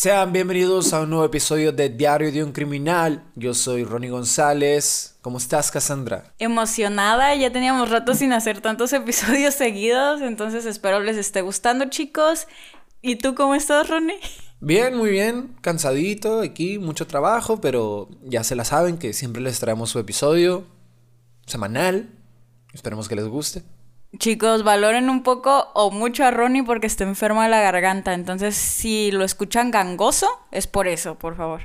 Sean 0.00 0.32
bienvenidos 0.32 0.92
a 0.92 1.00
un 1.00 1.10
nuevo 1.10 1.24
episodio 1.24 1.72
de 1.72 1.88
Diario 1.88 2.30
de 2.30 2.44
un 2.44 2.52
Criminal. 2.52 3.24
Yo 3.34 3.52
soy 3.52 3.82
Ronnie 3.82 4.10
González. 4.10 5.18
¿Cómo 5.22 5.38
estás, 5.38 5.72
Cassandra? 5.72 6.32
Emocionada, 6.38 7.34
ya 7.34 7.50
teníamos 7.50 7.90
rato 7.90 8.14
sin 8.14 8.32
hacer 8.32 8.60
tantos 8.60 8.92
episodios 8.92 9.54
seguidos, 9.54 10.22
entonces 10.22 10.66
espero 10.66 11.00
les 11.00 11.16
esté 11.16 11.40
gustando, 11.40 11.86
chicos. 11.86 12.46
¿Y 13.00 13.16
tú 13.16 13.34
cómo 13.34 13.54
estás, 13.54 13.88
Ronnie? 13.88 14.18
Bien, 14.60 14.96
muy 14.96 15.10
bien. 15.10 15.56
Cansadito 15.60 16.40
aquí, 16.40 16.78
mucho 16.78 17.06
trabajo, 17.06 17.60
pero 17.60 18.08
ya 18.22 18.42
se 18.42 18.56
la 18.56 18.64
saben 18.64 18.98
que 18.98 19.12
siempre 19.12 19.40
les 19.40 19.60
traemos 19.60 19.90
su 19.90 19.98
episodio 19.98 20.66
semanal. 21.46 22.10
Esperemos 22.72 23.08
que 23.08 23.14
les 23.16 23.26
guste. 23.26 23.62
Chicos, 24.18 24.64
valoren 24.64 25.10
un 25.10 25.22
poco 25.22 25.70
o 25.74 25.90
mucho 25.90 26.24
a 26.24 26.30
Ronnie 26.30 26.62
porque 26.64 26.86
está 26.86 27.04
enfermo 27.04 27.42
de 27.42 27.48
la 27.48 27.60
garganta. 27.60 28.14
Entonces, 28.14 28.56
si 28.56 29.10
lo 29.12 29.24
escuchan 29.24 29.70
gangoso, 29.70 30.28
es 30.50 30.66
por 30.66 30.88
eso, 30.88 31.18
por 31.18 31.36
favor. 31.36 31.60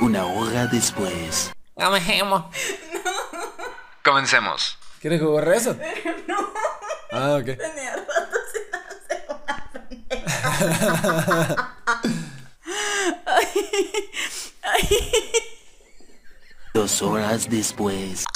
Una 0.00 0.26
hora 0.26 0.66
después. 0.66 1.52
Comencemos. 4.04 4.78
¿Quieres 5.04 5.20
que 5.20 5.26
borre 5.26 5.56
eso? 5.58 5.76
No. 6.26 6.38
Ah, 7.12 7.36
ok. 7.38 7.44
Tenía 7.44 7.94
rato 7.94 8.38
sin 8.50 8.74
hacer 8.74 9.26
una 9.28 9.70
ay, 13.26 13.48
ay. 14.62 14.88
Dos 16.72 17.02
horas 17.02 17.46
después. 17.50 18.24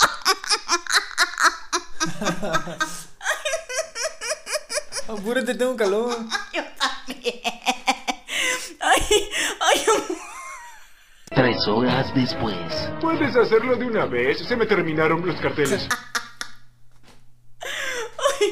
Apúrate, 5.09 5.55
tengo 5.55 5.75
calor. 5.75 6.15
Yo 6.53 6.63
también. 6.79 7.41
Ay, 8.79 9.31
ay, 9.61 9.87
Tres 11.31 11.67
horas 11.67 12.15
después. 12.15 12.91
Puedes 13.01 13.35
hacerlo 13.35 13.75
de 13.77 13.87
una 13.87 14.05
vez. 14.05 14.47
Se 14.47 14.55
me 14.55 14.67
terminaron 14.67 15.27
los 15.27 15.41
carteles. 15.41 15.89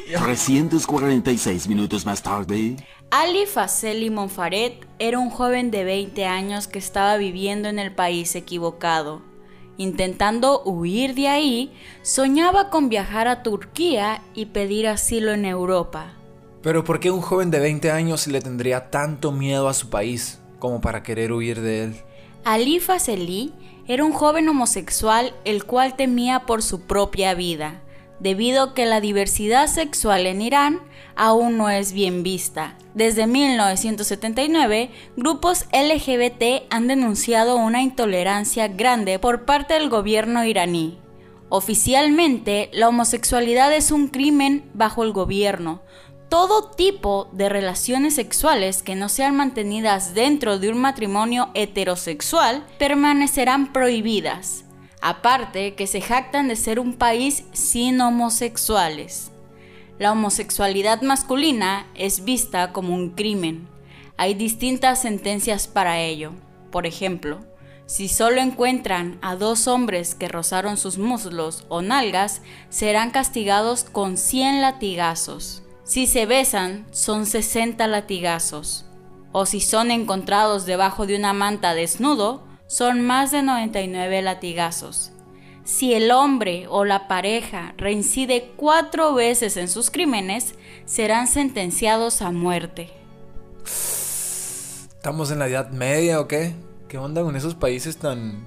346 0.24 1.68
minutos 1.68 2.06
más 2.06 2.22
tarde. 2.22 2.76
Ali 3.10 3.46
Faceli 3.46 4.10
Monfaret 4.10 4.86
era 4.98 5.18
un 5.18 5.30
joven 5.30 5.70
de 5.70 5.84
20 5.84 6.24
años 6.26 6.68
que 6.68 6.78
estaba 6.78 7.16
viviendo 7.16 7.68
en 7.68 7.78
el 7.78 7.94
país 7.94 8.34
equivocado. 8.34 9.22
Intentando 9.78 10.62
huir 10.64 11.14
de 11.14 11.28
ahí, 11.28 11.72
soñaba 12.02 12.70
con 12.70 12.88
viajar 12.88 13.28
a 13.28 13.42
Turquía 13.42 14.22
y 14.34 14.46
pedir 14.46 14.86
asilo 14.88 15.32
en 15.32 15.44
Europa. 15.44 16.12
Pero 16.62 16.82
¿por 16.82 16.98
qué 16.98 17.10
un 17.10 17.20
joven 17.20 17.50
de 17.50 17.60
20 17.60 17.90
años 17.90 18.26
le 18.26 18.40
tendría 18.40 18.90
tanto 18.90 19.32
miedo 19.32 19.68
a 19.68 19.74
su 19.74 19.90
país 19.90 20.40
como 20.58 20.80
para 20.80 21.02
querer 21.02 21.32
huir 21.32 21.60
de 21.60 21.84
él? 21.84 21.96
Ali 22.44 22.80
Faceli 22.80 23.52
era 23.86 24.04
un 24.04 24.12
joven 24.12 24.48
homosexual 24.48 25.34
el 25.44 25.64
cual 25.64 25.94
temía 25.94 26.40
por 26.46 26.62
su 26.62 26.80
propia 26.80 27.34
vida, 27.34 27.82
debido 28.20 28.62
a 28.62 28.74
que 28.74 28.86
la 28.86 29.00
diversidad 29.00 29.66
sexual 29.66 30.26
en 30.26 30.42
Irán 30.42 30.80
aún 31.16 31.56
no 31.56 31.70
es 31.70 31.92
bien 31.92 32.22
vista. 32.22 32.76
Desde 32.94 33.26
1979, 33.26 34.90
grupos 35.16 35.66
LGBT 35.72 36.66
han 36.70 36.88
denunciado 36.88 37.56
una 37.56 37.82
intolerancia 37.82 38.68
grande 38.68 39.18
por 39.18 39.44
parte 39.44 39.74
del 39.74 39.88
gobierno 39.88 40.44
iraní. 40.44 40.98
Oficialmente, 41.48 42.70
la 42.72 42.88
homosexualidad 42.88 43.72
es 43.72 43.90
un 43.90 44.08
crimen 44.08 44.68
bajo 44.74 45.04
el 45.04 45.12
gobierno. 45.12 45.82
Todo 46.28 46.70
tipo 46.70 47.28
de 47.32 47.48
relaciones 47.48 48.16
sexuales 48.16 48.82
que 48.82 48.96
no 48.96 49.08
sean 49.08 49.36
mantenidas 49.36 50.12
dentro 50.12 50.58
de 50.58 50.70
un 50.70 50.78
matrimonio 50.78 51.50
heterosexual 51.54 52.66
permanecerán 52.78 53.72
prohibidas. 53.72 54.65
Aparte 55.00 55.74
que 55.74 55.86
se 55.86 56.00
jactan 56.00 56.48
de 56.48 56.56
ser 56.56 56.80
un 56.80 56.94
país 56.94 57.44
sin 57.52 58.00
homosexuales. 58.00 59.30
La 59.98 60.12
homosexualidad 60.12 61.02
masculina 61.02 61.86
es 61.94 62.24
vista 62.24 62.72
como 62.72 62.94
un 62.94 63.10
crimen. 63.10 63.68
Hay 64.16 64.34
distintas 64.34 65.02
sentencias 65.02 65.68
para 65.68 66.00
ello. 66.00 66.32
Por 66.70 66.86
ejemplo, 66.86 67.40
si 67.86 68.08
solo 68.08 68.40
encuentran 68.40 69.16
a 69.22 69.36
dos 69.36 69.68
hombres 69.68 70.16
que 70.16 70.26
rozaron 70.26 70.76
sus 70.76 70.98
muslos 70.98 71.64
o 71.68 71.82
nalgas, 71.82 72.42
serán 72.68 73.12
castigados 73.12 73.84
con 73.84 74.16
100 74.16 74.60
latigazos. 74.60 75.62
Si 75.84 76.08
se 76.08 76.26
besan, 76.26 76.84
son 76.90 77.26
60 77.26 77.86
latigazos. 77.86 78.86
O 79.30 79.46
si 79.46 79.60
son 79.60 79.92
encontrados 79.92 80.66
debajo 80.66 81.06
de 81.06 81.16
una 81.16 81.32
manta 81.32 81.74
desnudo, 81.74 82.42
son 82.66 83.00
más 83.00 83.30
de 83.30 83.42
99 83.42 84.22
latigazos 84.22 85.12
si 85.66 85.94
el 85.94 86.12
hombre 86.12 86.66
o 86.68 86.84
la 86.84 87.08
pareja 87.08 87.74
reincide 87.76 88.52
cuatro 88.54 89.14
veces 89.14 89.56
en 89.56 89.68
sus 89.68 89.90
crímenes, 89.90 90.54
serán 90.84 91.26
sentenciados 91.26 92.22
a 92.22 92.30
muerte. 92.30 92.90
¿Estamos 93.64 95.32
en 95.32 95.40
la 95.40 95.48
Edad 95.48 95.70
Media 95.70 96.20
o 96.20 96.28
qué? 96.28 96.54
¿Qué 96.88 96.98
onda 96.98 97.22
con 97.22 97.34
esos 97.34 97.56
países 97.56 97.96
tan 97.96 98.46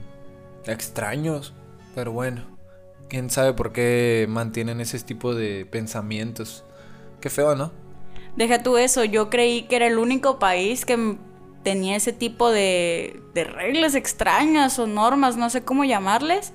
extraños? 0.66 1.54
Pero 1.94 2.14
bueno, 2.14 2.58
quién 3.10 3.30
sabe 3.30 3.52
por 3.52 3.74
qué 3.74 4.26
mantienen 4.30 4.80
ese 4.80 4.98
tipo 5.00 5.36
de 5.36 5.66
pensamientos. 5.66 6.64
Qué 7.20 7.30
feo, 7.30 7.54
¿no? 7.54 7.74
Deja 8.38 8.64
tú 8.64 8.78
eso, 8.78 9.04
yo 9.04 9.30
creí 9.30 9.64
que 9.64 9.76
era 9.76 9.88
el 9.88 9.98
único 9.98 10.40
país 10.40 10.86
que 10.86 11.18
tenía 11.70 11.96
ese 11.96 12.14
tipo 12.14 12.50
de, 12.50 13.22
de 13.36 13.44
reglas 13.44 13.94
extrañas 13.94 14.80
o 14.80 14.88
normas, 14.88 15.38
no 15.38 15.52
sé 15.52 15.62
cómo 15.62 15.86
llamarles, 15.86 16.52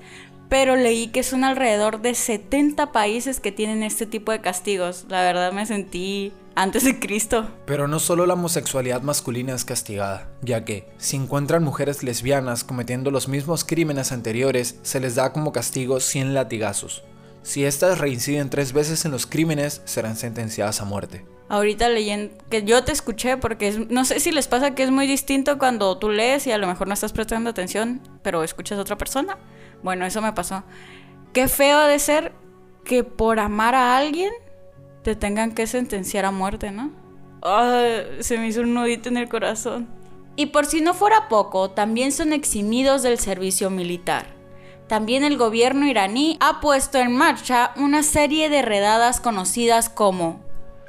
pero 0.49 0.75
leí 0.75 1.07
que 1.07 1.23
son 1.23 1.45
alrededor 1.45 2.01
de 2.01 2.15
70 2.15 2.91
países 2.91 3.39
que 3.39 3.53
tienen 3.53 3.81
este 3.81 4.05
tipo 4.05 4.33
de 4.33 4.41
castigos. 4.41 5.05
La 5.07 5.21
verdad 5.21 5.53
me 5.53 5.65
sentí 5.65 6.33
antes 6.53 6.83
de 6.83 6.99
Cristo. 6.99 7.47
Pero 7.65 7.87
no 7.87 7.99
solo 7.99 8.25
la 8.25 8.33
homosexualidad 8.33 9.03
masculina 9.03 9.55
es 9.55 9.63
castigada, 9.63 10.27
ya 10.41 10.65
que 10.65 10.89
si 10.97 11.15
encuentran 11.15 11.63
mujeres 11.63 12.03
lesbianas 12.03 12.65
cometiendo 12.65 13.09
los 13.09 13.29
mismos 13.29 13.63
crímenes 13.63 14.11
anteriores, 14.11 14.79
se 14.81 14.99
les 14.99 15.15
da 15.15 15.31
como 15.31 15.53
castigo 15.53 16.01
100 16.01 16.33
latigazos. 16.33 17.05
Si 17.45 17.63
éstas 17.63 17.99
reinciden 17.99 18.49
tres 18.49 18.73
veces 18.73 19.05
en 19.05 19.11
los 19.11 19.27
crímenes, 19.27 19.83
serán 19.85 20.15
sentenciadas 20.15 20.81
a 20.81 20.85
muerte. 20.85 21.27
Ahorita 21.47 21.89
leyendo, 21.89 22.35
que 22.49 22.63
yo 22.63 22.83
te 22.83 22.91
escuché 22.91 23.37
porque 23.37 23.85
no 23.87 24.03
sé 24.03 24.19
si 24.19 24.31
les 24.31 24.47
pasa 24.47 24.73
que 24.73 24.81
es 24.81 24.89
muy 24.89 25.05
distinto 25.05 25.59
cuando 25.59 25.95
tú 25.99 26.09
lees 26.09 26.47
y 26.47 26.51
a 26.51 26.57
lo 26.57 26.65
mejor 26.65 26.87
no 26.87 26.95
estás 26.95 27.13
prestando 27.13 27.51
atención, 27.51 28.01
pero 28.23 28.43
escuchas 28.43 28.79
a 28.79 28.81
otra 28.81 28.97
persona. 28.97 29.37
Bueno, 29.83 30.07
eso 30.07 30.23
me 30.23 30.33
pasó. 30.33 30.63
Qué 31.33 31.47
feo 31.47 31.85
de 31.85 31.99
ser 31.99 32.31
que 32.83 33.03
por 33.03 33.39
amar 33.39 33.75
a 33.75 33.95
alguien 33.95 34.31
te 35.03 35.15
tengan 35.15 35.53
que 35.53 35.67
sentenciar 35.67 36.25
a 36.25 36.31
muerte, 36.31 36.71
¿no? 36.71 36.91
se 38.21 38.39
me 38.39 38.47
hizo 38.47 38.61
un 38.61 38.73
nudito 38.73 39.07
en 39.09 39.17
el 39.17 39.29
corazón. 39.29 39.87
Y 40.35 40.47
por 40.47 40.65
si 40.65 40.81
no 40.81 40.95
fuera 40.95 41.29
poco, 41.29 41.69
también 41.69 42.11
son 42.11 42.33
eximidos 42.33 43.03
del 43.03 43.19
servicio 43.19 43.69
militar. 43.69 44.34
También 44.87 45.23
el 45.23 45.37
gobierno 45.37 45.87
iraní 45.87 46.37
ha 46.39 46.61
puesto 46.61 46.99
en 46.99 47.15
marcha 47.15 47.71
una 47.75 48.03
serie 48.03 48.49
de 48.49 48.61
redadas 48.61 49.19
conocidas 49.19 49.89
como 49.89 50.43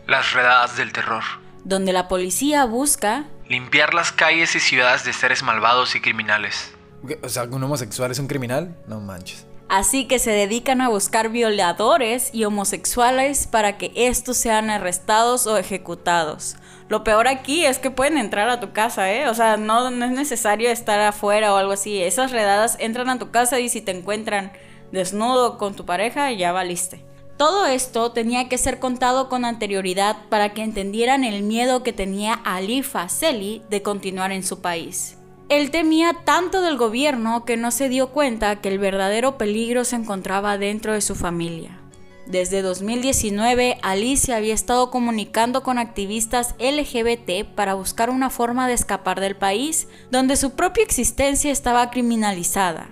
las 0.07 0.33
redadas 0.35 0.77
del 0.77 0.93
terror, 0.93 1.23
donde 1.65 1.93
la 1.93 2.07
policía 2.07 2.65
busca 2.67 3.25
limpiar 3.49 3.95
las 3.95 4.13
calles 4.13 4.55
y 4.55 4.61
ciudades 4.61 5.05
de 5.05 5.13
seres 5.13 5.43
malvados 5.43 5.95
y 5.97 6.01
criminales. 6.01 6.75
O 7.23 7.29
sea, 7.29 7.45
¿un 7.45 7.63
homosexual 7.63 8.11
es 8.11 8.19
un 8.19 8.27
criminal? 8.27 8.77
No 8.87 9.01
manches. 9.01 9.47
Así 9.69 10.07
que 10.07 10.21
se 10.21 10.31
dedican 10.31 10.81
a 10.81 10.89
buscar 10.89 11.29
violadores 11.29 12.31
y 12.33 12.45
homosexuales 12.45 13.49
para 13.49 13.79
que 13.79 13.91
estos 13.97 14.37
sean 14.37 14.71
arrestados 14.71 15.47
o 15.47 15.59
ejecutados. 15.59 16.57
Lo 16.89 17.03
peor 17.03 17.27
aquí 17.27 17.65
es 17.65 17.81
que 17.81 17.91
pueden 17.91 18.17
entrar 18.17 18.49
a 18.49 18.61
tu 18.61 18.73
casa, 18.73 19.13
¿eh? 19.13 19.29
O 19.29 19.35
sea, 19.35 19.57
no, 19.57 19.91
no 19.91 20.05
es 20.05 20.13
necesario 20.13 20.71
estar 20.71 21.01
afuera 21.01 21.53
o 21.53 21.57
algo 21.57 21.73
así. 21.73 22.01
Esas 22.01 22.31
redadas 22.31 22.77
entran 22.79 23.09
a 23.09 23.19
tu 23.19 23.33
casa 23.33 23.59
y 23.59 23.69
si 23.69 23.81
te 23.81 23.91
encuentran 23.91 24.53
desnudo 24.93 25.59
con 25.59 25.75
tu 25.75 25.85
pareja, 25.85 26.31
ya 26.31 26.53
valiste. 26.53 27.05
Todo 27.37 27.67
esto 27.67 28.13
tenía 28.13 28.49
que 28.49 28.59
ser 28.59 28.79
contado 28.79 29.29
con 29.29 29.45
anterioridad 29.45 30.17
para 30.31 30.55
que 30.55 30.63
entendieran 30.63 31.25
el 31.25 31.43
miedo 31.43 31.83
que 31.83 31.93
tenía 31.93 32.33
Alifa 32.33 33.09
Seli 33.09 33.63
de 33.69 33.83
continuar 33.83 34.31
en 34.31 34.45
su 34.45 34.61
país. 34.61 35.19
Él 35.49 35.71
temía 35.71 36.13
tanto 36.25 36.61
del 36.61 36.77
gobierno 36.77 37.45
que 37.45 37.57
no 37.57 37.71
se 37.71 37.89
dio 37.89 38.09
cuenta 38.09 38.61
que 38.61 38.69
el 38.69 38.81
verdadero 38.81 39.39
peligro 39.39 39.85
se 39.85 39.95
encontraba 39.95 40.59
dentro 40.59 40.93
de 40.93 41.01
su 41.01 41.15
familia. 41.15 41.79
Desde 42.27 42.63
2019, 42.63 43.79
Ali 43.83 44.17
se 44.17 44.35
había 44.35 44.55
estado 44.55 44.91
comunicando 44.91 45.63
con 45.63 45.79
activistas 45.79 46.57
LGBT 46.59 47.47
para 47.55 47.75
buscar 47.75 48.11
una 48.11 48.31
forma 48.31 48.67
de 48.67 48.75
escapar 48.75 49.21
del 49.21 49.37
país 49.37 49.87
donde 50.11 50.35
su 50.35 50.51
propia 50.51 50.83
existencia 50.83 51.53
estaba 51.53 51.91
criminalizada, 51.91 52.89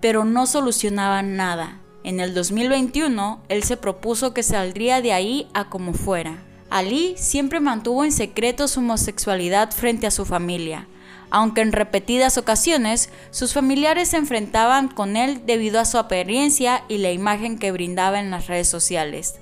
pero 0.00 0.24
no 0.24 0.46
solucionaban 0.46 1.36
nada. 1.36 1.82
En 2.04 2.20
el 2.20 2.32
2021, 2.32 3.42
él 3.50 3.62
se 3.64 3.76
propuso 3.76 4.32
que 4.32 4.42
saldría 4.42 5.02
de 5.02 5.12
ahí 5.12 5.46
a 5.52 5.68
como 5.68 5.92
fuera. 5.92 6.42
Ali 6.70 7.14
siempre 7.18 7.60
mantuvo 7.60 8.02
en 8.02 8.12
secreto 8.12 8.66
su 8.66 8.80
homosexualidad 8.80 9.72
frente 9.72 10.06
a 10.06 10.10
su 10.10 10.24
familia, 10.24 10.88
aunque 11.32 11.62
en 11.62 11.72
repetidas 11.72 12.36
ocasiones 12.36 13.08
sus 13.30 13.54
familiares 13.54 14.10
se 14.10 14.18
enfrentaban 14.18 14.88
con 14.88 15.16
él 15.16 15.46
debido 15.46 15.80
a 15.80 15.86
su 15.86 15.96
apariencia 15.96 16.84
y 16.88 16.98
la 16.98 17.10
imagen 17.10 17.58
que 17.58 17.72
brindaba 17.72 18.20
en 18.20 18.30
las 18.30 18.48
redes 18.48 18.68
sociales. 18.68 19.36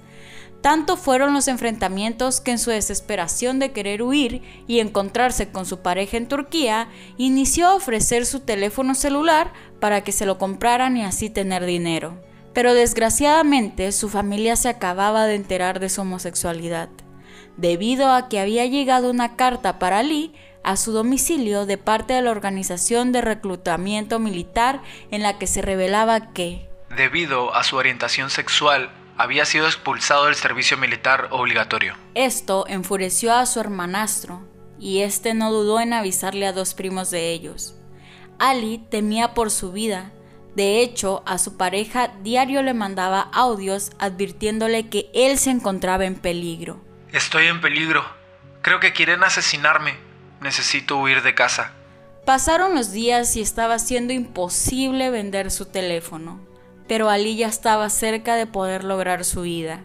Tanto 0.60 0.96
fueron 0.96 1.34
los 1.34 1.48
enfrentamientos 1.48 2.40
que 2.40 2.52
en 2.52 2.60
su 2.60 2.70
desesperación 2.70 3.58
de 3.58 3.72
querer 3.72 4.02
huir 4.02 4.42
y 4.68 4.78
encontrarse 4.78 5.48
con 5.48 5.66
su 5.66 5.80
pareja 5.80 6.16
en 6.16 6.28
Turquía, 6.28 6.88
inició 7.16 7.66
a 7.66 7.74
ofrecer 7.74 8.24
su 8.24 8.40
teléfono 8.40 8.94
celular 8.94 9.52
para 9.80 10.02
que 10.02 10.12
se 10.12 10.26
lo 10.26 10.38
compraran 10.38 10.96
y 10.96 11.02
así 11.02 11.28
tener 11.28 11.64
dinero. 11.64 12.22
Pero 12.52 12.74
desgraciadamente 12.74 13.90
su 13.90 14.08
familia 14.08 14.54
se 14.54 14.68
acababa 14.68 15.26
de 15.26 15.34
enterar 15.34 15.80
de 15.80 15.88
su 15.88 16.02
homosexualidad, 16.02 16.88
debido 17.56 18.12
a 18.12 18.28
que 18.28 18.38
había 18.38 18.66
llegado 18.66 19.10
una 19.10 19.34
carta 19.34 19.78
para 19.80 20.02
Lee 20.04 20.32
a 20.62 20.76
su 20.76 20.92
domicilio 20.92 21.66
de 21.66 21.78
parte 21.78 22.14
de 22.14 22.22
la 22.22 22.30
organización 22.30 23.12
de 23.12 23.20
reclutamiento 23.20 24.18
militar 24.18 24.82
en 25.10 25.22
la 25.22 25.38
que 25.38 25.46
se 25.46 25.62
revelaba 25.62 26.32
que, 26.32 26.68
debido 26.96 27.54
a 27.54 27.62
su 27.62 27.76
orientación 27.76 28.30
sexual, 28.30 28.90
había 29.16 29.44
sido 29.44 29.66
expulsado 29.66 30.26
del 30.26 30.34
servicio 30.34 30.78
militar 30.78 31.28
obligatorio. 31.30 31.94
Esto 32.14 32.64
enfureció 32.68 33.34
a 33.34 33.46
su 33.46 33.60
hermanastro, 33.60 34.48
y 34.78 35.00
este 35.00 35.34
no 35.34 35.52
dudó 35.52 35.80
en 35.80 35.92
avisarle 35.92 36.46
a 36.46 36.52
dos 36.52 36.74
primos 36.74 37.10
de 37.10 37.30
ellos. 37.32 37.76
Ali 38.38 38.78
temía 38.90 39.34
por 39.34 39.50
su 39.50 39.72
vida. 39.72 40.12
De 40.56 40.80
hecho, 40.80 41.22
a 41.26 41.36
su 41.36 41.58
pareja 41.58 42.08
diario 42.22 42.62
le 42.62 42.72
mandaba 42.72 43.20
audios 43.20 43.92
advirtiéndole 43.98 44.88
que 44.88 45.10
él 45.12 45.38
se 45.38 45.50
encontraba 45.50 46.06
en 46.06 46.14
peligro. 46.14 46.80
Estoy 47.12 47.46
en 47.46 47.60
peligro. 47.60 48.04
Creo 48.62 48.80
que 48.80 48.94
quieren 48.94 49.22
asesinarme. 49.22 50.09
Necesito 50.40 50.98
huir 50.98 51.22
de 51.22 51.34
casa. 51.34 51.72
Pasaron 52.24 52.74
los 52.74 52.92
días 52.92 53.36
y 53.36 53.40
estaba 53.40 53.78
siendo 53.78 54.12
imposible 54.12 55.10
vender 55.10 55.50
su 55.50 55.66
teléfono, 55.66 56.40
pero 56.86 57.08
Ali 57.10 57.36
ya 57.36 57.48
estaba 57.48 57.88
cerca 57.90 58.36
de 58.36 58.46
poder 58.46 58.84
lograr 58.84 59.24
su 59.24 59.44
ida, 59.44 59.82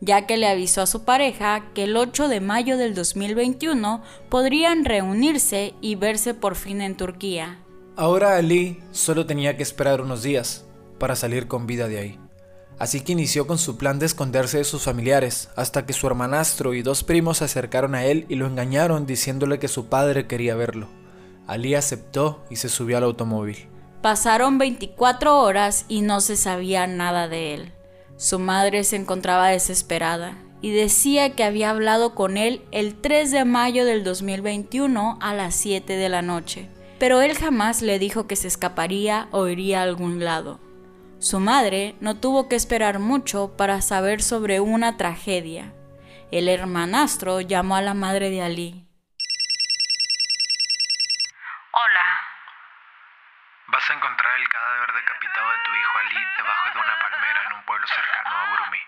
ya 0.00 0.26
que 0.26 0.36
le 0.36 0.48
avisó 0.48 0.82
a 0.82 0.86
su 0.86 1.04
pareja 1.04 1.64
que 1.74 1.84
el 1.84 1.96
8 1.96 2.28
de 2.28 2.40
mayo 2.40 2.76
del 2.76 2.94
2021 2.94 4.02
podrían 4.28 4.84
reunirse 4.84 5.74
y 5.80 5.94
verse 5.94 6.34
por 6.34 6.54
fin 6.54 6.82
en 6.82 6.96
Turquía. 6.96 7.58
Ahora 7.96 8.36
Ali 8.36 8.82
solo 8.90 9.26
tenía 9.26 9.56
que 9.56 9.62
esperar 9.62 10.00
unos 10.00 10.22
días 10.22 10.66
para 10.98 11.16
salir 11.16 11.48
con 11.48 11.66
vida 11.66 11.88
de 11.88 11.98
ahí. 11.98 12.25
Así 12.78 13.00
que 13.00 13.12
inició 13.12 13.46
con 13.46 13.58
su 13.58 13.78
plan 13.78 13.98
de 13.98 14.06
esconderse 14.06 14.58
de 14.58 14.64
sus 14.64 14.82
familiares, 14.82 15.48
hasta 15.56 15.86
que 15.86 15.94
su 15.94 16.06
hermanastro 16.06 16.74
y 16.74 16.82
dos 16.82 17.04
primos 17.04 17.38
se 17.38 17.44
acercaron 17.44 17.94
a 17.94 18.04
él 18.04 18.26
y 18.28 18.34
lo 18.34 18.46
engañaron 18.46 19.06
diciéndole 19.06 19.58
que 19.58 19.68
su 19.68 19.86
padre 19.86 20.26
quería 20.26 20.54
verlo. 20.56 20.88
Ali 21.46 21.74
aceptó 21.74 22.44
y 22.50 22.56
se 22.56 22.68
subió 22.68 22.98
al 22.98 23.04
automóvil. 23.04 23.68
Pasaron 24.02 24.58
24 24.58 25.40
horas 25.40 25.86
y 25.88 26.02
no 26.02 26.20
se 26.20 26.36
sabía 26.36 26.86
nada 26.86 27.28
de 27.28 27.54
él. 27.54 27.72
Su 28.18 28.38
madre 28.38 28.84
se 28.84 28.96
encontraba 28.96 29.48
desesperada 29.48 30.36
y 30.60 30.70
decía 30.70 31.34
que 31.34 31.44
había 31.44 31.70
hablado 31.70 32.14
con 32.14 32.36
él 32.36 32.62
el 32.72 32.94
3 32.94 33.30
de 33.30 33.44
mayo 33.44 33.84
del 33.84 34.04
2021 34.04 35.18
a 35.20 35.34
las 35.34 35.54
7 35.54 35.96
de 35.96 36.08
la 36.08 36.22
noche, 36.22 36.68
pero 36.98 37.20
él 37.22 37.34
jamás 37.34 37.82
le 37.82 37.98
dijo 37.98 38.26
que 38.26 38.36
se 38.36 38.48
escaparía 38.48 39.28
o 39.32 39.48
iría 39.48 39.80
a 39.80 39.84
algún 39.84 40.24
lado. 40.24 40.60
Su 41.26 41.40
madre 41.40 41.96
no 41.98 42.14
tuvo 42.14 42.48
que 42.48 42.54
esperar 42.54 43.00
mucho 43.00 43.56
para 43.56 43.80
saber 43.80 44.22
sobre 44.22 44.60
una 44.60 44.96
tragedia. 44.96 45.72
El 46.30 46.48
hermanastro 46.48 47.40
llamó 47.40 47.74
a 47.74 47.82
la 47.82 47.94
madre 47.94 48.30
de 48.30 48.42
Ali. 48.42 48.86
Hola. 51.72 52.06
Vas 53.66 53.90
a 53.90 53.94
encontrar 53.94 54.38
el 54.38 54.46
cadáver 54.46 54.94
decapitado 54.94 55.48
de 55.50 55.56
tu 55.64 55.70
hijo 55.72 55.98
Ali 55.98 56.24
debajo 56.36 56.68
de 56.72 56.78
una 56.78 56.96
palmera 57.02 57.40
en 57.44 57.52
un 57.58 57.64
pueblo 57.66 57.86
cercano 57.88 58.36
a 58.36 58.50
Burumi. 58.50 58.78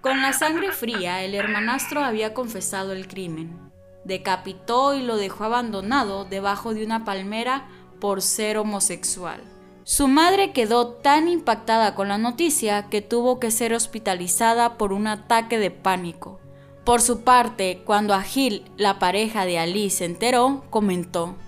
Con 0.00 0.22
la 0.22 0.32
sangre 0.32 0.72
fría, 0.72 1.20
el 1.20 1.34
hermanastro 1.34 2.02
había 2.04 2.32
confesado 2.32 2.94
el 2.94 3.06
crimen. 3.06 3.70
Decapitó 4.06 4.94
y 4.94 5.02
lo 5.02 5.18
dejó 5.18 5.44
abandonado 5.44 6.24
debajo 6.24 6.72
de 6.72 6.86
una 6.86 7.04
palmera 7.04 7.66
por 8.00 8.22
ser 8.22 8.56
homosexual. 8.56 9.57
Su 9.88 10.06
madre 10.06 10.52
quedó 10.52 10.88
tan 10.88 11.28
impactada 11.28 11.94
con 11.94 12.08
la 12.08 12.18
noticia 12.18 12.90
que 12.90 13.00
tuvo 13.00 13.40
que 13.40 13.50
ser 13.50 13.72
hospitalizada 13.72 14.76
por 14.76 14.92
un 14.92 15.06
ataque 15.06 15.56
de 15.56 15.70
pánico. 15.70 16.38
Por 16.84 17.00
su 17.00 17.24
parte, 17.24 17.80
cuando 17.86 18.12
Agil, 18.12 18.70
la 18.76 18.98
pareja 18.98 19.46
de 19.46 19.58
Ali, 19.58 19.88
se 19.88 20.04
enteró, 20.04 20.62
comentó, 20.68 21.38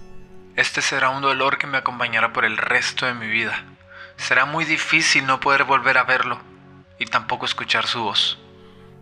Este 0.57 0.81
será 0.81 1.11
un 1.11 1.21
dolor 1.21 1.59
que 1.59 1.67
me 1.67 1.77
acompañará 1.77 2.33
por 2.33 2.47
el 2.47 2.57
resto 2.57 3.05
de 3.05 3.13
mi 3.13 3.29
vida. 3.29 3.63
Será 4.17 4.47
muy 4.47 4.65
difícil 4.65 5.27
no 5.27 5.39
poder 5.39 5.65
volver 5.65 5.99
a 5.99 6.05
verlo 6.05 6.41
y 6.99 7.05
tampoco 7.05 7.45
escuchar 7.45 7.87
su 7.87 8.03
voz. 8.03 8.39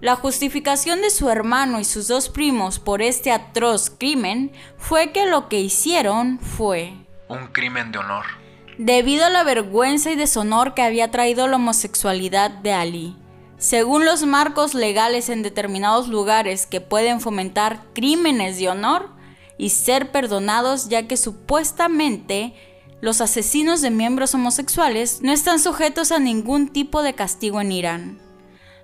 La 0.00 0.16
justificación 0.16 1.00
de 1.00 1.10
su 1.10 1.30
hermano 1.30 1.78
y 1.78 1.84
sus 1.84 2.08
dos 2.08 2.28
primos 2.28 2.80
por 2.80 3.02
este 3.02 3.30
atroz 3.30 3.88
crimen 3.88 4.50
fue 4.78 5.12
que 5.12 5.26
lo 5.26 5.48
que 5.48 5.60
hicieron 5.60 6.40
fue 6.40 6.94
un 7.28 7.46
crimen 7.46 7.92
de 7.92 7.98
honor 7.98 8.47
debido 8.78 9.24
a 9.24 9.30
la 9.30 9.42
vergüenza 9.42 10.10
y 10.12 10.16
deshonor 10.16 10.72
que 10.72 10.82
había 10.82 11.10
traído 11.10 11.48
la 11.48 11.56
homosexualidad 11.56 12.50
de 12.50 12.72
Ali. 12.72 13.16
Según 13.58 14.04
los 14.04 14.24
marcos 14.24 14.74
legales 14.74 15.28
en 15.28 15.42
determinados 15.42 16.06
lugares 16.06 16.64
que 16.66 16.80
pueden 16.80 17.20
fomentar 17.20 17.82
crímenes 17.92 18.56
de 18.58 18.68
honor 18.68 19.10
y 19.58 19.70
ser 19.70 20.12
perdonados 20.12 20.88
ya 20.88 21.08
que 21.08 21.16
supuestamente 21.16 22.54
los 23.00 23.20
asesinos 23.20 23.80
de 23.80 23.90
miembros 23.90 24.34
homosexuales 24.34 25.22
no 25.22 25.32
están 25.32 25.58
sujetos 25.58 26.12
a 26.12 26.20
ningún 26.20 26.68
tipo 26.68 27.02
de 27.02 27.14
castigo 27.14 27.60
en 27.60 27.72
Irán. 27.72 28.18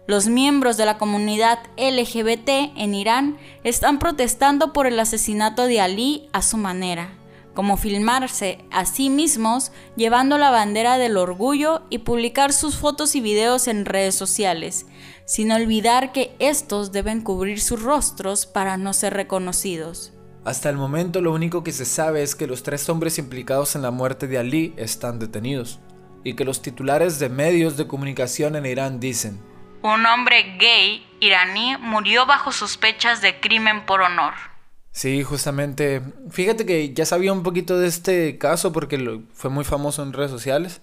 Los 0.09 0.26
miembros 0.26 0.76
de 0.76 0.87
la 0.87 0.99
comunidad 0.99 1.61
LGBT 1.76 2.49
en 2.76 2.95
Irán 2.95 3.38
están 3.62 4.00
protestando 4.00 4.73
por 4.73 4.88
el 4.88 4.99
asesinato 4.99 5.66
de 5.66 5.80
Ali 5.80 6.28
a 6.33 6.42
su 6.42 6.57
manera 6.57 7.12
como 7.54 7.76
filmarse 7.76 8.58
a 8.70 8.84
sí 8.84 9.11
mismos 9.11 9.73
llevando 9.96 10.38
la 10.38 10.50
bandera 10.50 10.99
del 10.99 11.16
orgullo 11.16 11.82
y 11.88 11.99
publicar 11.99 12.52
sus 12.52 12.76
fotos 12.76 13.14
y 13.14 13.20
videos 13.20 13.68
en 13.68 13.84
redes 13.84 14.14
sociales, 14.14 14.87
sin 15.25 15.52
olvidar 15.52 16.12
que 16.12 16.34
estos 16.38 16.92
deben 16.92 17.23
cubrir 17.23 17.61
sus 17.61 17.82
rostros 17.82 18.46
para 18.46 18.76
no 18.76 18.92
ser 18.92 19.14
reconocidos. 19.14 20.12
Hasta 20.44 20.68
el 20.68 20.76
momento 20.76 21.23
lo 21.23 21.32
único 21.32 21.64
que 21.64 21.73
se 21.73 21.87
sabe 21.87 22.23
es 22.23 22.34
que 22.34 22.46
los 22.46 22.62
tres 22.62 22.88
hombres 22.88 23.18
implicados 23.18 23.76
en 23.76 23.82
la 23.82 23.90
muerte 23.90 24.26
de 24.26 24.38
Ali 24.38 24.75
están 24.76 25.18
detenidos, 25.18 25.80
y 26.23 26.34
que 26.34 26.44
los 26.44 26.61
titulares 26.61 27.18
de 27.18 27.28
medios 27.28 27.76
de 27.76 27.87
comunicación 27.87 28.56
en 28.56 28.66
Irán 28.66 29.00
dicen, 29.00 29.40
un 29.82 30.06
hombre 30.06 30.56
gay 30.58 31.06
iraní 31.20 31.76
murió 31.78 32.25
bajo 32.25 32.52
sospechas 32.52 33.20
de 33.20 33.38
crimen 33.40 33.84
por 33.84 34.00
honor. 34.00 34.53
Sí, 34.95 35.25
justamente. 35.25 36.03
Fíjate 36.31 36.65
que 36.67 36.95
ya 36.95 37.05
sabía 37.05 37.33
un 37.33 37.43
poquito 37.43 37.79
de 37.79 37.89
este 37.89 38.39
caso 38.39 38.73
porque 38.73 39.23
fue 39.35 39.51
muy 39.51 39.65
famoso 39.65 40.03
en 40.05 40.13
redes 40.13 40.31
sociales. 40.31 40.83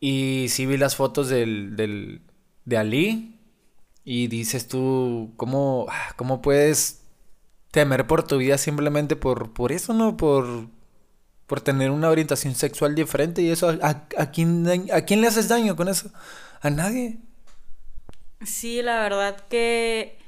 Y 0.00 0.46
sí 0.50 0.66
vi 0.66 0.76
las 0.78 0.96
fotos 0.96 1.28
del, 1.28 1.76
del, 1.76 2.22
de 2.64 2.76
Ali. 2.78 3.40
Y 4.04 4.28
dices 4.28 4.68
tú, 4.68 5.34
¿cómo, 5.36 5.88
cómo 6.16 6.40
puedes 6.42 7.02
temer 7.72 8.06
por 8.06 8.26
tu 8.26 8.38
vida 8.38 8.58
simplemente 8.58 9.16
por, 9.16 9.52
por 9.52 9.72
eso, 9.72 9.92
no? 9.94 10.16
Por, 10.16 10.68
por 11.46 11.60
tener 11.62 11.90
una 11.90 12.10
orientación 12.10 12.54
sexual 12.54 12.94
diferente. 12.94 13.42
Y 13.42 13.50
eso, 13.50 13.70
¿a, 13.82 14.06
a, 14.18 14.30
quién, 14.30 14.66
¿a 14.92 15.02
quién 15.02 15.20
le 15.20 15.28
haces 15.28 15.48
daño 15.48 15.76
con 15.76 15.88
eso? 15.88 16.12
A 16.62 16.70
nadie. 16.70 17.18
Sí, 18.44 18.82
la 18.82 19.00
verdad 19.02 19.36
que 19.48 20.19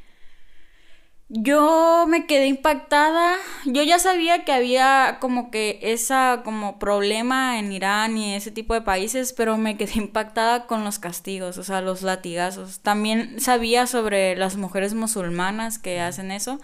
yo 1.35 2.05
me 2.07 2.27
quedé 2.27 2.47
impactada. 2.47 3.37
Yo 3.65 3.83
ya 3.83 3.99
sabía 3.99 4.45
que 4.45 4.53
había 4.53 5.17
como 5.19 5.51
que 5.51 5.79
esa 5.81 6.43
como 6.45 6.79
problema 6.79 7.59
en 7.59 7.73
Irán 7.73 8.19
y 8.19 8.35
ese 8.35 8.51
tipo 8.51 8.75
de 8.75 8.83
países, 8.83 9.33
pero 9.33 9.57
me 9.57 9.79
quedé 9.79 9.93
impactada 9.97 10.67
con 10.67 10.85
los 10.85 10.99
castigos, 10.99 11.57
o 11.57 11.65
sea, 11.65 11.81
los 11.81 12.03
latigazos. 12.03 12.81
También 12.81 13.41
sabía 13.41 13.87
sobre 13.87 14.37
las 14.37 14.57
mujeres 14.57 14.93
musulmanas 14.93 15.79
que 15.79 16.01
hacen 16.01 16.33
eso. 16.33 16.61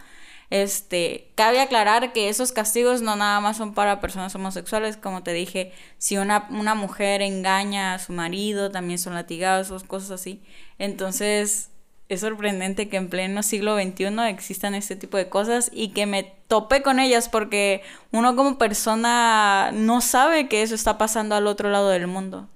Este, 0.50 1.32
cabe 1.34 1.60
aclarar 1.60 2.12
que 2.12 2.28
esos 2.28 2.52
castigos 2.52 3.00
no 3.02 3.16
nada 3.16 3.40
más 3.40 3.56
son 3.56 3.74
para 3.74 4.00
personas 4.00 4.34
homosexuales, 4.34 4.96
como 4.98 5.22
te 5.22 5.32
dije, 5.32 5.72
si 5.98 6.18
una, 6.18 6.46
una 6.50 6.74
mujer 6.74 7.22
engaña 7.22 7.94
a 7.94 7.98
su 7.98 8.12
marido, 8.12 8.70
también 8.70 8.98
son 8.98 9.14
latigados, 9.14 9.82
cosas 9.84 10.10
así. 10.10 10.42
Entonces, 10.78 11.70
es 12.08 12.20
sorprendente 12.20 12.88
que 12.88 12.96
en 12.96 13.08
pleno 13.08 13.42
siglo 13.42 13.76
XXI 13.76 14.28
existan 14.28 14.74
este 14.74 14.96
tipo 14.96 15.16
de 15.16 15.28
cosas 15.28 15.70
y 15.72 15.88
que 15.88 16.06
me 16.06 16.24
tope 16.48 16.82
con 16.82 17.00
ellas 17.00 17.28
porque 17.28 17.82
uno 18.12 18.34
como 18.34 18.56
persona 18.56 19.70
no 19.72 20.00
sabe 20.00 20.48
que 20.48 20.62
eso 20.62 20.74
está 20.74 20.96
pasando 20.96 21.34
al 21.34 21.46
otro 21.46 21.70
lado 21.70 21.90
del 21.90 22.06
mundo. 22.06 22.48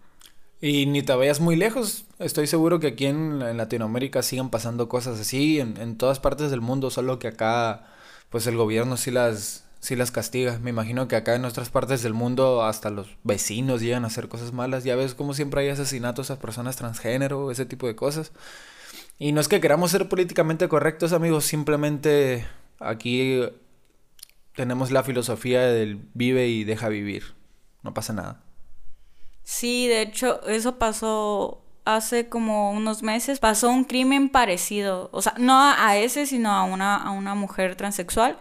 Y 0.60 0.86
ni 0.86 1.02
te 1.02 1.12
vayas 1.14 1.40
muy 1.40 1.56
lejos. 1.56 2.04
Estoy 2.18 2.46
seguro 2.46 2.78
que 2.80 2.86
aquí 2.88 3.06
en, 3.06 3.42
en 3.42 3.56
Latinoamérica 3.56 4.22
siguen 4.22 4.48
pasando 4.48 4.88
cosas 4.88 5.20
así, 5.20 5.58
en, 5.60 5.76
en, 5.76 5.98
todas 5.98 6.20
partes 6.20 6.50
del 6.50 6.60
mundo, 6.60 6.88
solo 6.90 7.18
que 7.18 7.26
acá, 7.28 7.84
pues 8.30 8.46
el 8.46 8.56
gobierno 8.56 8.96
sí 8.96 9.10
las, 9.10 9.64
sí 9.80 9.96
las 9.96 10.12
castiga. 10.12 10.60
Me 10.60 10.70
imagino 10.70 11.08
que 11.08 11.16
acá 11.16 11.34
en 11.34 11.44
otras 11.44 11.68
partes 11.68 12.02
del 12.04 12.14
mundo 12.14 12.64
hasta 12.64 12.90
los 12.90 13.08
vecinos 13.24 13.82
llegan 13.82 14.04
a 14.04 14.06
hacer 14.06 14.28
cosas 14.28 14.52
malas. 14.52 14.84
Ya 14.84 14.94
ves 14.94 15.14
como 15.14 15.34
siempre 15.34 15.62
hay 15.62 15.68
asesinatos 15.68 16.30
a 16.30 16.38
personas 16.38 16.76
transgénero, 16.76 17.50
ese 17.50 17.66
tipo 17.66 17.88
de 17.88 17.96
cosas. 17.96 18.30
Y 19.18 19.32
no 19.32 19.40
es 19.40 19.48
que 19.48 19.60
queramos 19.60 19.90
ser 19.90 20.08
políticamente 20.08 20.68
correctos, 20.68 21.12
amigos, 21.12 21.44
simplemente 21.44 22.46
aquí 22.80 23.40
tenemos 24.54 24.90
la 24.90 25.02
filosofía 25.02 25.62
del 25.62 26.00
vive 26.14 26.48
y 26.48 26.64
deja 26.64 26.88
vivir. 26.88 27.34
No 27.82 27.94
pasa 27.94 28.12
nada. 28.12 28.42
Sí, 29.44 29.88
de 29.88 30.02
hecho, 30.02 30.46
eso 30.46 30.78
pasó 30.78 31.62
hace 31.84 32.28
como 32.28 32.72
unos 32.72 33.02
meses. 33.02 33.40
Pasó 33.40 33.70
un 33.70 33.84
crimen 33.84 34.28
parecido. 34.28 35.08
O 35.12 35.22
sea, 35.22 35.34
no 35.38 35.58
a 35.58 35.96
ese, 35.96 36.26
sino 36.26 36.52
a 36.52 36.64
una, 36.64 36.96
a 36.96 37.10
una 37.10 37.34
mujer 37.34 37.76
transexual. 37.76 38.38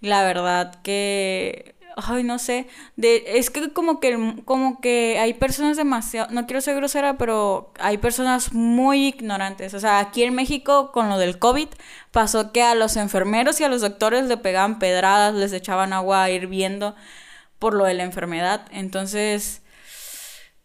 La 0.00 0.24
verdad 0.24 0.82
que 0.82 1.74
ay, 1.96 2.24
no 2.24 2.38
sé, 2.38 2.66
de, 2.96 3.24
es 3.26 3.50
que 3.50 3.72
como 3.72 4.00
que, 4.00 4.36
como 4.44 4.80
que 4.80 5.18
hay 5.18 5.34
personas 5.34 5.76
demasiado, 5.76 6.28
no 6.32 6.46
quiero 6.46 6.60
ser 6.60 6.76
grosera, 6.76 7.18
pero 7.18 7.72
hay 7.78 7.98
personas 7.98 8.52
muy 8.52 9.08
ignorantes. 9.08 9.74
O 9.74 9.80
sea, 9.80 9.98
aquí 9.98 10.22
en 10.22 10.34
México 10.34 10.92
con 10.92 11.08
lo 11.08 11.18
del 11.18 11.38
COVID 11.38 11.68
pasó 12.10 12.52
que 12.52 12.62
a 12.62 12.74
los 12.74 12.96
enfermeros 12.96 13.60
y 13.60 13.64
a 13.64 13.68
los 13.68 13.80
doctores 13.80 14.26
le 14.26 14.36
pegaban 14.36 14.78
pedradas, 14.78 15.34
les 15.34 15.52
echaban 15.52 15.92
agua 15.92 16.30
hirviendo 16.30 16.94
por 17.58 17.74
lo 17.74 17.84
de 17.84 17.94
la 17.94 18.04
enfermedad. 18.04 18.66
Entonces, 18.72 19.62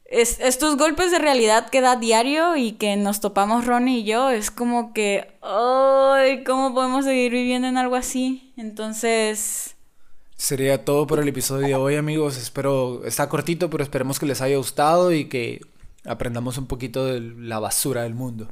es, 0.06 0.40
estos 0.40 0.78
golpes 0.78 1.12
de 1.12 1.20
realidad 1.20 1.70
que 1.70 1.82
da 1.82 1.96
diario 1.96 2.56
y 2.56 2.74
que 2.74 2.96
nos 2.96 3.20
topamos 3.22 3.66
Ronnie 3.66 4.00
y 4.00 4.04
yo, 4.04 4.30
es 4.30 4.52
como 4.52 4.94
que, 4.94 5.38
ay, 5.42 6.44
¿cómo 6.44 6.74
podemos 6.74 7.06
seguir 7.06 7.32
viviendo 7.32 7.68
en 7.68 7.78
algo 7.78 7.96
así? 7.96 8.54
Entonces... 8.58 9.77
Sería 10.38 10.86
todo 10.86 11.08
por 11.08 11.20
el 11.20 11.28
episodio 11.28 11.68
de 11.68 11.76
hoy, 11.76 11.96
amigos. 11.96 12.38
Espero, 12.38 13.04
está 13.06 13.28
cortito, 13.28 13.72
pero 13.72 13.84
esperemos 13.84 14.20
que 14.20 14.28
les 14.28 14.40
haya 14.40 14.56
gustado 14.58 15.12
y 15.12 15.26
que 15.26 15.62
aprendamos 16.06 16.60
un 16.60 16.68
poquito 16.68 17.06
de 17.06 17.20
la 17.20 17.60
basura 17.60 18.04
del 18.04 18.14
mundo. 18.14 18.48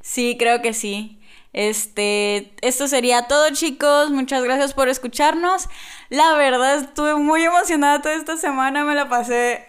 Sí, 0.00 0.36
creo 0.36 0.60
que 0.60 0.74
sí. 0.74 1.20
Este, 1.52 2.52
esto 2.62 2.88
sería 2.88 3.28
todo, 3.28 3.48
chicos. 3.52 4.10
Muchas 4.10 4.42
gracias 4.42 4.74
por 4.74 4.88
escucharnos. 4.88 5.68
La 6.08 6.34
verdad, 6.34 6.78
estuve 6.78 7.14
muy 7.14 7.44
emocionada 7.44 8.02
toda 8.02 8.16
esta 8.16 8.36
semana. 8.36 8.84
Me 8.84 8.96
la 8.96 9.08
pasé 9.08 9.66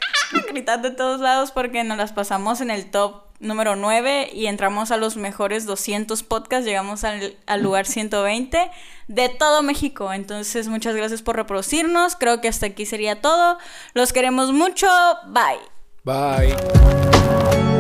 gritando 0.50 0.90
de 0.90 0.96
todos 0.96 1.22
lados 1.22 1.52
porque 1.52 1.84
nos 1.84 1.98
las 1.98 2.12
pasamos 2.12 2.62
en 2.62 2.72
el 2.72 2.90
top 2.90 3.31
número 3.42 3.76
9 3.76 4.30
y 4.34 4.46
entramos 4.48 4.92
a 4.92 4.98
los 4.98 5.18
mejores 5.18 5.66
200 5.66 6.24
podcasts. 6.24 6.66
Llegamos 6.66 7.04
al, 7.04 7.36
al 7.46 7.62
lugar 7.62 7.86
120 7.86 8.72
de 9.08 9.30
todo 9.30 9.64
México. 9.64 10.14
Entonces, 10.14 10.68
muchas 10.68 10.96
gracias 10.96 11.22
por 11.22 11.36
reproducirnos. 11.36 12.16
Creo 12.16 12.40
que 12.40 12.48
hasta 12.48 12.68
aquí 12.68 12.86
sería 12.86 13.22
todo. 13.22 13.58
Los 13.94 14.14
queremos 14.14 14.52
mucho. 14.54 14.88
Bye. 15.28 15.60
Bye. 16.04 17.71